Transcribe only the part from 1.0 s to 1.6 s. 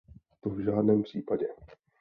případě.